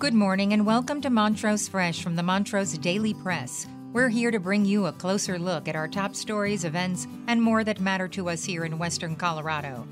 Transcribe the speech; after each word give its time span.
Good 0.00 0.14
morning 0.14 0.54
and 0.54 0.64
welcome 0.64 1.02
to 1.02 1.10
Montrose 1.10 1.68
Fresh 1.68 2.02
from 2.02 2.16
the 2.16 2.22
Montrose 2.22 2.78
Daily 2.78 3.12
Press. 3.12 3.66
We're 3.92 4.08
here 4.08 4.30
to 4.30 4.40
bring 4.40 4.64
you 4.64 4.86
a 4.86 4.92
closer 4.92 5.38
look 5.38 5.68
at 5.68 5.76
our 5.76 5.88
top 5.88 6.16
stories, 6.16 6.64
events, 6.64 7.06
and 7.26 7.42
more 7.42 7.64
that 7.64 7.80
matter 7.80 8.08
to 8.08 8.30
us 8.30 8.42
here 8.42 8.64
in 8.64 8.78
Western 8.78 9.14
Colorado. 9.14 9.86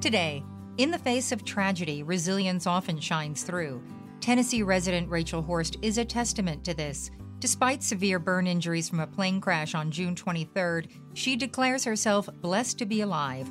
Today, 0.00 0.42
in 0.78 0.90
the 0.90 0.98
face 0.98 1.30
of 1.30 1.44
tragedy, 1.44 2.02
resilience 2.02 2.66
often 2.66 3.00
shines 3.00 3.42
through. 3.42 3.82
Tennessee 4.22 4.62
resident 4.62 5.10
Rachel 5.10 5.42
Horst 5.42 5.76
is 5.82 5.98
a 5.98 6.06
testament 6.06 6.64
to 6.64 6.72
this. 6.72 7.10
Despite 7.38 7.82
severe 7.82 8.18
burn 8.18 8.46
injuries 8.46 8.88
from 8.88 9.00
a 9.00 9.06
plane 9.06 9.42
crash 9.42 9.74
on 9.74 9.90
June 9.90 10.14
23rd, 10.14 10.88
she 11.12 11.36
declares 11.36 11.84
herself 11.84 12.30
blessed 12.40 12.78
to 12.78 12.86
be 12.86 13.02
alive. 13.02 13.46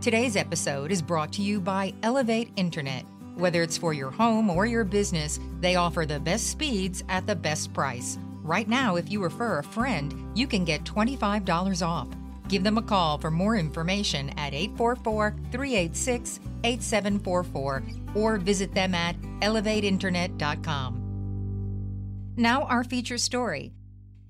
Today's 0.00 0.36
episode 0.36 0.92
is 0.92 1.02
brought 1.02 1.32
to 1.32 1.42
you 1.42 1.60
by 1.60 1.92
Elevate 2.04 2.52
Internet. 2.54 3.04
Whether 3.34 3.64
it's 3.64 3.76
for 3.76 3.92
your 3.92 4.12
home 4.12 4.48
or 4.48 4.64
your 4.64 4.84
business, 4.84 5.40
they 5.58 5.74
offer 5.74 6.06
the 6.06 6.20
best 6.20 6.50
speeds 6.50 7.02
at 7.08 7.26
the 7.26 7.34
best 7.34 7.74
price. 7.74 8.16
Right 8.44 8.68
now, 8.68 8.94
if 8.94 9.10
you 9.10 9.20
refer 9.20 9.58
a 9.58 9.64
friend, 9.64 10.14
you 10.38 10.46
can 10.46 10.64
get 10.64 10.84
$25 10.84 11.84
off. 11.84 12.06
Give 12.46 12.62
them 12.62 12.78
a 12.78 12.82
call 12.82 13.18
for 13.18 13.32
more 13.32 13.56
information 13.56 14.28
at 14.38 14.54
844 14.54 15.34
386 15.50 16.38
8744 16.62 17.82
or 18.14 18.36
visit 18.36 18.72
them 18.72 18.94
at 18.94 19.20
elevateinternet.com. 19.40 22.34
Now, 22.36 22.62
our 22.62 22.84
feature 22.84 23.18
story. 23.18 23.72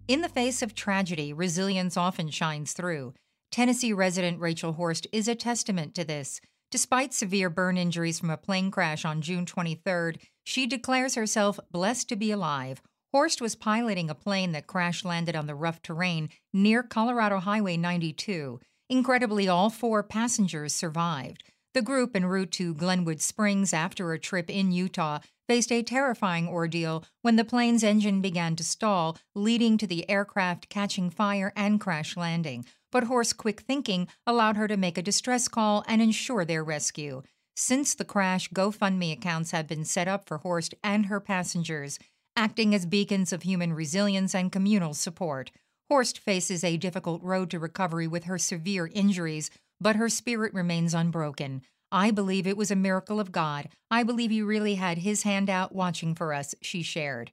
In 0.09 0.23
the 0.23 0.31
face 0.31 0.63
of 0.63 0.75
tragedy, 0.75 1.35
resilience 1.35 1.99
often 1.99 2.31
shines 2.31 2.73
through. 2.73 3.13
Tennessee 3.51 3.93
resident 3.93 4.41
Rachel 4.41 4.75
Horst 4.75 5.07
is 5.11 5.27
a 5.27 5.35
testament 5.35 5.95
to 5.95 6.05
this. 6.05 6.41
Despite 6.71 7.15
severe 7.15 7.49
burn 7.49 7.79
injuries 7.79 8.19
from 8.19 8.31
a 8.31 8.37
plane 8.37 8.71
crash 8.71 9.05
on 9.05 9.23
June 9.23 9.47
23rd, 9.47 10.19
she 10.45 10.67
declares 10.67 11.15
herself 11.15 11.59
blessed 11.71 12.09
to 12.11 12.17
be 12.17 12.31
alive. 12.31 12.83
Horst 13.11 13.41
was 13.41 13.57
piloting 13.57 14.11
a 14.11 14.15
plane 14.15 14.53
that 14.53 14.67
crash 14.67 15.03
landed 15.03 15.35
on 15.35 15.47
the 15.47 15.55
rough 15.55 15.81
terrain 15.81 16.29
near 16.53 16.83
Colorado 16.83 17.39
Highway 17.39 17.79
92. 17.79 18.61
Incredibly, 18.91 19.49
all 19.49 19.71
four 19.71 20.03
passengers 20.03 20.75
survived. 20.75 21.43
The 21.73 21.81
group 21.83 22.15
en 22.15 22.27
route 22.27 22.53
to 22.53 22.75
Glenwood 22.75 23.23
Springs 23.23 23.73
after 23.73 24.13
a 24.13 24.19
trip 24.19 24.51
in 24.51 24.73
Utah 24.73 25.21
faced 25.49 25.73
a 25.73 25.83
terrifying 25.83 26.47
ordeal 26.47 27.05
when 27.23 27.37
the 27.37 27.45
plane's 27.45 27.83
engine 27.83 28.21
began 28.21 28.55
to 28.55 28.63
stall, 28.63 29.17
leading 29.35 29.77
to 29.79 29.87
the 29.87 30.09
aircraft 30.09 30.69
catching 30.69 31.11
fire 31.11 31.53
and 31.57 31.81
crash 31.81 32.17
landing 32.17 32.65
but 32.91 33.05
Horst's 33.05 33.33
quick 33.33 33.61
thinking 33.61 34.09
allowed 34.27 34.57
her 34.57 34.69
to 34.69 34.77
make 34.77 34.99
a 34.99 35.03
distress 35.03 35.49
call 35.49 35.85
and 35.87 36.01
ensure 36.01 36.45
their 36.45 36.65
rescue. 36.65 37.23
Since 37.57 37.95
the 37.95 38.05
crash, 38.05 38.49
GoFundMe 38.51 39.13
accounts 39.13 39.51
have 39.51 39.67
been 39.67 39.85
set 39.85 40.09
up 40.09 40.27
for 40.27 40.39
Horst 40.39 40.75
and 40.83 41.07
her 41.07 41.21
passengers, 41.21 41.99
acting 42.37 42.75
as 42.75 42.87
beacons 42.87 43.33
of 43.33 43.43
human 43.43 43.73
resilience 43.73 44.35
and 44.35 44.53
communal 44.53 44.95
support. 44.95 45.51
Horst 45.91 46.19
faces 46.19 46.63
a 46.63 46.77
difficult 46.77 47.23
road 47.23 47.51
to 47.51 47.59
recovery 47.59 48.07
with 48.07 48.25
her 48.25 48.39
severe 48.39 48.89
injuries, 48.93 49.51
but 49.81 49.97
her 49.97 50.09
spirit 50.09 50.55
remains 50.55 50.95
unbroken. 50.95 51.63
I 51.91 52.11
believe 52.11 52.47
it 52.47 52.57
was 52.57 52.71
a 52.71 52.77
miracle 52.77 53.19
of 53.21 53.33
God. 53.33 53.69
I 53.91 54.03
believe 54.03 54.31
He 54.31 54.43
really 54.43 54.75
had 54.75 54.99
His 54.99 55.23
hand 55.23 55.49
out 55.49 55.75
watching 55.75 56.15
for 56.15 56.35
us, 56.35 56.55
she 56.61 56.83
shared. 56.83 57.33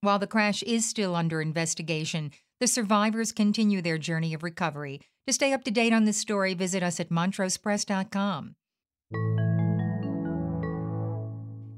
While 0.00 0.18
the 0.18 0.26
crash 0.26 0.62
is 0.62 0.88
still 0.88 1.16
under 1.16 1.40
investigation, 1.40 2.30
the 2.60 2.66
survivors 2.66 3.32
continue 3.32 3.82
their 3.82 3.98
journey 3.98 4.34
of 4.34 4.42
recovery. 4.42 5.00
To 5.26 5.32
stay 5.32 5.52
up 5.52 5.64
to 5.64 5.70
date 5.70 5.92
on 5.92 6.04
this 6.04 6.18
story, 6.18 6.54
visit 6.54 6.82
us 6.82 7.00
at 7.00 7.10
montrosepress.com. 7.10 8.54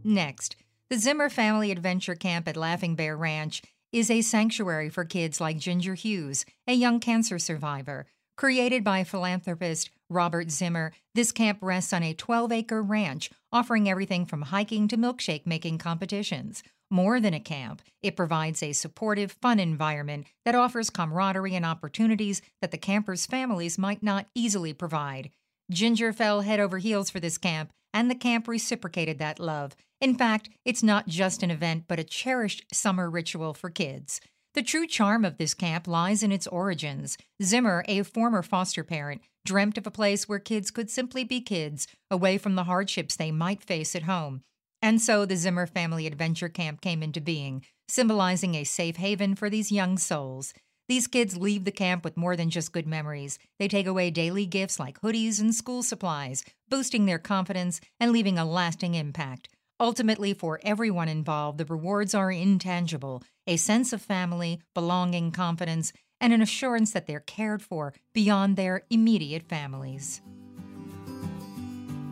Next, 0.03 0.55
the 0.89 0.97
Zimmer 0.97 1.29
Family 1.29 1.71
Adventure 1.71 2.15
Camp 2.15 2.47
at 2.47 2.55
Laughing 2.55 2.95
Bear 2.95 3.17
Ranch 3.17 3.61
is 3.91 4.11
a 4.11 4.21
sanctuary 4.21 4.89
for 4.89 5.03
kids 5.03 5.41
like 5.41 5.57
Ginger 5.57 5.95
Hughes, 5.95 6.45
a 6.67 6.73
young 6.73 6.99
cancer 6.99 7.39
survivor. 7.39 8.05
Created 8.37 8.83
by 8.83 9.03
philanthropist 9.03 9.89
Robert 10.09 10.51
Zimmer, 10.51 10.91
this 11.15 11.31
camp 11.31 11.59
rests 11.61 11.91
on 11.91 12.03
a 12.03 12.13
12 12.13 12.51
acre 12.51 12.81
ranch, 12.81 13.29
offering 13.51 13.89
everything 13.89 14.25
from 14.25 14.43
hiking 14.43 14.87
to 14.87 14.97
milkshake 14.97 15.45
making 15.45 15.79
competitions. 15.79 16.63
More 16.91 17.19
than 17.19 17.33
a 17.33 17.39
camp, 17.39 17.81
it 18.03 18.15
provides 18.15 18.61
a 18.61 18.73
supportive, 18.73 19.31
fun 19.41 19.59
environment 19.59 20.27
that 20.45 20.53
offers 20.53 20.91
camaraderie 20.91 21.55
and 21.55 21.65
opportunities 21.65 22.43
that 22.61 22.69
the 22.69 22.77
campers' 22.77 23.25
families 23.25 23.79
might 23.79 24.03
not 24.03 24.27
easily 24.35 24.73
provide. 24.73 25.31
Ginger 25.71 26.13
fell 26.13 26.41
head 26.41 26.59
over 26.59 26.77
heels 26.77 27.09
for 27.09 27.19
this 27.19 27.39
camp, 27.39 27.71
and 27.91 28.11
the 28.11 28.15
camp 28.15 28.47
reciprocated 28.47 29.17
that 29.17 29.39
love. 29.39 29.75
In 29.99 30.15
fact, 30.15 30.49
it's 30.63 30.83
not 30.83 31.07
just 31.07 31.41
an 31.41 31.49
event, 31.49 31.85
but 31.87 31.99
a 31.99 32.03
cherished 32.03 32.65
summer 32.71 33.09
ritual 33.09 33.55
for 33.55 33.71
kids. 33.71 34.21
The 34.55 34.63
true 34.63 34.87
charm 34.87 35.25
of 35.25 35.37
this 35.37 35.53
camp 35.53 35.85
lies 35.85 36.23
in 36.23 36.31
its 36.31 36.47
origins. 36.47 37.17
Zimmer, 37.43 37.83
a 37.89 38.03
former 38.03 38.41
foster 38.41 38.85
parent, 38.85 39.21
dreamt 39.43 39.77
of 39.77 39.85
a 39.85 39.91
place 39.91 40.29
where 40.29 40.39
kids 40.39 40.71
could 40.71 40.89
simply 40.89 41.25
be 41.25 41.41
kids, 41.41 41.87
away 42.09 42.37
from 42.37 42.55
the 42.55 42.63
hardships 42.63 43.17
they 43.17 43.31
might 43.31 43.61
face 43.61 43.97
at 43.97 44.03
home. 44.03 44.43
And 44.81 45.01
so 45.01 45.25
the 45.25 45.35
Zimmer 45.35 45.67
Family 45.67 46.07
Adventure 46.07 46.47
Camp 46.47 46.79
came 46.79 47.03
into 47.03 47.19
being, 47.19 47.65
symbolizing 47.89 48.55
a 48.55 48.63
safe 48.63 48.95
haven 48.95 49.35
for 49.35 49.49
these 49.49 49.73
young 49.73 49.97
souls. 49.97 50.53
These 50.87 51.07
kids 51.07 51.35
leave 51.35 51.65
the 51.65 51.71
camp 51.71 52.05
with 52.05 52.15
more 52.15 52.37
than 52.37 52.49
just 52.49 52.71
good 52.71 52.87
memories. 52.87 53.37
They 53.59 53.67
take 53.67 53.87
away 53.87 54.09
daily 54.09 54.45
gifts 54.45 54.79
like 54.79 55.01
hoodies 55.01 55.41
and 55.41 55.53
school 55.53 55.83
supplies, 55.83 56.45
boosting 56.69 57.07
their 57.07 57.19
confidence 57.19 57.81
and 57.99 58.13
leaving 58.13 58.37
a 58.37 58.45
lasting 58.45 58.95
impact. 58.95 59.49
Ultimately, 59.79 60.33
for 60.33 60.59
everyone 60.63 61.09
involved, 61.09 61.57
the 61.57 61.65
rewards 61.65 62.15
are 62.15 62.31
intangible 62.31 63.23
a 63.47 63.57
sense 63.57 63.93
of 63.93 64.01
family, 64.01 64.59
belonging, 64.73 65.31
confidence, 65.31 65.93
and 66.19 66.33
an 66.33 66.41
assurance 66.41 66.91
that 66.91 67.05
they're 67.05 67.19
cared 67.19 67.61
for 67.61 67.93
beyond 68.13 68.55
their 68.55 68.83
immediate 68.89 69.43
families. 69.43 70.21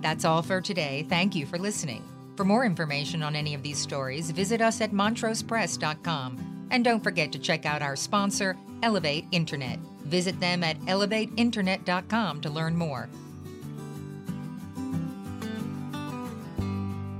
That's 0.01 0.25
all 0.25 0.41
for 0.41 0.61
today. 0.61 1.05
Thank 1.09 1.33
you 1.33 1.45
for 1.45 1.57
listening. 1.57 2.03
For 2.35 2.43
more 2.43 2.65
information 2.65 3.23
on 3.23 3.35
any 3.35 3.53
of 3.53 3.63
these 3.63 3.79
stories, 3.79 4.31
visit 4.31 4.61
us 4.61 4.81
at 4.81 4.91
montrosepress.com. 4.91 6.67
And 6.71 6.83
don't 6.83 7.03
forget 7.03 7.31
to 7.31 7.39
check 7.39 7.65
out 7.65 7.81
our 7.81 7.95
sponsor, 7.95 8.57
Elevate 8.81 9.25
Internet. 9.31 9.79
Visit 10.05 10.39
them 10.39 10.63
at 10.63 10.79
elevateinternet.com 10.81 12.41
to 12.41 12.49
learn 12.49 12.75
more. 12.75 13.09